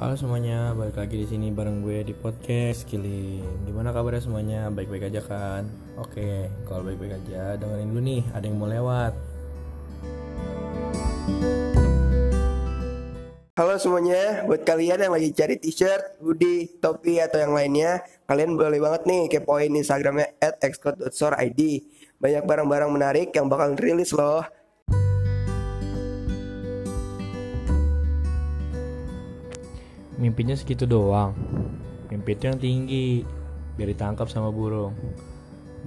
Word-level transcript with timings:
Halo 0.00 0.16
semuanya, 0.16 0.72
balik 0.72 0.96
lagi 0.96 1.12
di 1.12 1.28
sini 1.28 1.52
bareng 1.52 1.84
gue 1.84 2.00
di 2.00 2.16
podcast 2.16 2.88
Killing. 2.88 3.68
Gimana 3.68 3.92
kabarnya 3.92 4.24
semuanya? 4.24 4.72
Baik-baik 4.72 5.12
aja 5.12 5.20
kan? 5.20 5.68
Oke, 6.00 6.48
kalau 6.64 6.88
baik-baik 6.88 7.20
aja, 7.20 7.60
dengerin 7.60 7.92
dulu 7.92 8.00
nih, 8.08 8.24
ada 8.32 8.48
yang 8.48 8.56
mau 8.56 8.64
lewat. 8.64 9.12
Halo 13.60 13.76
semuanya, 13.76 14.40
buat 14.48 14.64
kalian 14.64 15.04
yang 15.04 15.12
lagi 15.12 15.36
cari 15.36 15.60
t-shirt, 15.60 16.16
hoodie, 16.24 16.80
topi 16.80 17.20
atau 17.20 17.36
yang 17.36 17.52
lainnya, 17.52 18.00
kalian 18.24 18.56
boleh 18.56 18.80
banget 18.80 19.04
nih 19.04 19.28
kepoin 19.28 19.68
Instagramnya 19.68 20.32
at 20.40 20.56
xcode.store.id. 20.64 21.60
Banyak 22.16 22.48
barang-barang 22.48 22.88
menarik 22.88 23.36
yang 23.36 23.52
bakal 23.52 23.76
rilis 23.76 24.16
loh. 24.16 24.48
Mimpinya 30.20 30.52
segitu 30.52 30.84
doang. 30.84 31.32
Mimpi 32.12 32.36
itu 32.36 32.44
yang 32.44 32.60
tinggi, 32.60 33.24
biar 33.80 33.88
ditangkap 33.88 34.28
sama 34.28 34.52
burung. 34.52 34.92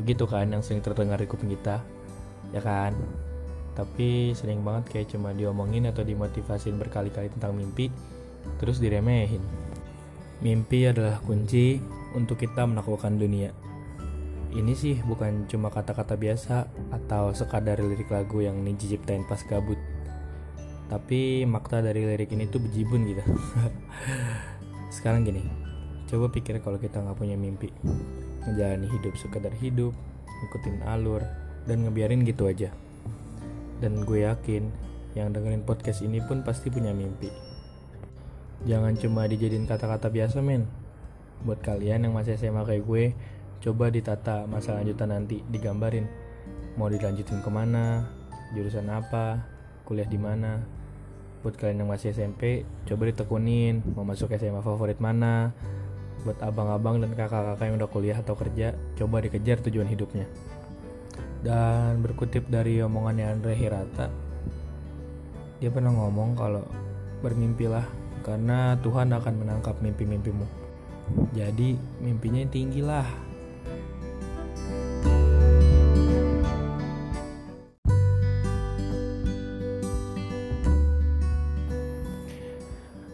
Begitu 0.02 0.26
kan 0.26 0.50
yang 0.50 0.66
sering 0.66 0.82
terdengar 0.82 1.22
di 1.22 1.30
kuping 1.30 1.54
kita, 1.54 1.86
ya 2.50 2.62
kan? 2.66 2.98
Tapi 3.78 4.34
sering 4.34 4.66
banget 4.66 4.90
kayak 4.90 5.14
cuma 5.14 5.38
diomongin 5.38 5.86
atau 5.86 6.02
dimotivasin 6.02 6.82
berkali-kali 6.82 7.30
tentang 7.30 7.54
mimpi, 7.54 7.94
terus 8.58 8.82
diremehin. 8.82 9.42
Mimpi 10.42 10.90
adalah 10.90 11.22
kunci 11.22 11.78
untuk 12.18 12.42
kita 12.42 12.66
menaklukkan 12.66 13.14
dunia. 13.14 13.54
Ini 14.54 14.74
sih 14.74 14.98
bukan 15.06 15.46
cuma 15.50 15.70
kata-kata 15.70 16.18
biasa 16.18 16.70
atau 16.90 17.34
sekadar 17.34 17.82
lirik 17.82 18.10
lagu 18.10 18.42
yang 18.42 18.62
Niji 18.62 18.98
ciptain 18.98 19.26
pas 19.30 19.42
gabut. 19.46 19.78
Tapi 20.92 21.48
makna 21.48 21.80
dari 21.80 22.04
lirik 22.04 22.32
ini 22.36 22.48
tuh 22.48 22.60
bejibun 22.60 23.08
gitu. 23.08 23.24
Sekarang 24.96 25.26
gini, 25.26 25.42
coba 26.10 26.30
pikir 26.30 26.60
kalau 26.62 26.78
kita 26.78 27.02
nggak 27.02 27.18
punya 27.18 27.34
mimpi, 27.40 27.74
menjalani 28.46 28.86
hidup 28.92 29.16
sekadar 29.18 29.54
hidup, 29.58 29.96
ngikutin 30.44 30.86
alur, 30.86 31.24
dan 31.66 31.88
ngebiarin 31.88 32.28
gitu 32.28 32.46
aja. 32.46 32.70
Dan 33.80 34.04
gue 34.06 34.28
yakin 34.28 34.70
yang 35.18 35.34
dengerin 35.34 35.66
podcast 35.66 36.02
ini 36.06 36.22
pun 36.22 36.46
pasti 36.46 36.70
punya 36.70 36.94
mimpi. 36.94 37.30
Jangan 38.64 38.96
cuma 38.96 39.28
dijadiin 39.28 39.68
kata-kata 39.68 40.08
biasa 40.08 40.40
men. 40.40 40.70
Buat 41.44 41.60
kalian 41.60 42.08
yang 42.08 42.14
masih 42.16 42.40
SMA 42.40 42.64
kayak 42.64 42.84
gue, 42.88 43.04
coba 43.60 43.92
ditata 43.92 44.48
masa 44.48 44.80
lanjutan 44.80 45.12
nanti, 45.12 45.44
digambarin. 45.52 46.08
Mau 46.80 46.88
dilanjutin 46.88 47.44
ke 47.44 47.50
mana, 47.52 48.08
jurusan 48.56 48.88
apa, 48.88 49.44
kuliah 49.84 50.08
di 50.08 50.20
mana. 50.20 50.64
Buat 51.44 51.60
kalian 51.60 51.84
yang 51.84 51.92
masih 51.92 52.16
SMP, 52.16 52.64
coba 52.88 53.12
ditekunin 53.12 53.84
mau 53.94 54.08
masuk 54.08 54.32
SMA 54.36 54.64
favorit 54.64 54.98
mana. 55.04 55.52
Buat 56.24 56.40
abang-abang 56.40 57.04
dan 57.04 57.12
kakak-kakak 57.12 57.68
yang 57.68 57.76
udah 57.76 57.90
kuliah 57.92 58.18
atau 58.20 58.36
kerja, 58.40 58.72
coba 58.96 59.20
dikejar 59.20 59.60
tujuan 59.68 59.92
hidupnya. 59.92 60.24
Dan 61.44 62.00
berkutip 62.00 62.48
dari 62.48 62.80
omongannya 62.80 63.28
Andre 63.28 63.54
Hirata, 63.60 64.08
dia 65.60 65.68
pernah 65.68 65.92
ngomong 65.92 66.40
kalau 66.40 66.64
bermimpilah 67.20 67.84
karena 68.24 68.80
Tuhan 68.80 69.12
akan 69.12 69.34
menangkap 69.36 69.76
mimpi-mimpimu. 69.84 70.48
Jadi 71.36 71.76
mimpinya 72.00 72.48
yang 72.48 73.12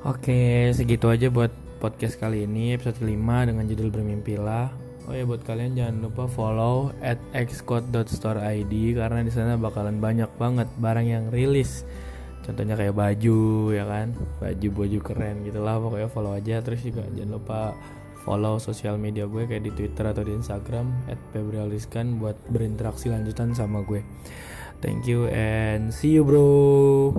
Oke, 0.08 0.71
segitu 0.71 1.11
aja 1.11 1.27
buat 1.27 1.52
podcast 1.83 2.15
kali 2.15 2.48
ini 2.48 2.71
episode 2.71 3.04
5 3.04 3.20
dengan 3.20 3.67
judul 3.67 3.92
Bermimpilah. 3.92 4.71
Oh 5.04 5.11
ya 5.11 5.27
buat 5.27 5.43
kalian 5.43 5.76
jangan 5.76 6.08
lupa 6.08 6.23
follow 6.23 6.95
at 7.04 7.20
xcode.store.id 7.36 8.71
karena 8.95 9.20
di 9.27 9.32
sana 9.36 9.60
bakalan 9.60 9.99
banyak 9.99 10.32
banget 10.39 10.71
barang 10.80 11.04
yang 11.04 11.27
rilis. 11.36 11.83
Contohnya 12.48 12.80
kayak 12.80 12.95
baju 12.95 13.39
ya 13.76 13.83
kan, 13.83 14.15
baju-baju 14.39 14.99
keren 15.04 15.43
gitu 15.43 15.60
lah 15.60 15.76
pokoknya 15.83 16.08
follow 16.08 16.31
aja 16.31 16.64
terus 16.64 16.80
juga 16.80 17.04
jangan 17.11 17.36
lupa 17.36 17.76
follow 18.23 18.55
sosial 18.55 18.95
media 18.95 19.27
gue 19.27 19.52
kayak 19.52 19.67
di 19.67 19.71
Twitter 19.76 20.16
atau 20.16 20.23
di 20.23 20.31
Instagram 20.31 21.11
@febrialiskan 21.36 22.23
buat 22.23 22.39
berinteraksi 22.48 23.11
lanjutan 23.11 23.52
sama 23.52 23.83
gue. 23.83 23.99
Thank 24.80 25.11
you 25.11 25.27
and 25.27 25.92
see 25.92 26.16
you 26.16 26.23
bro. 26.23 27.11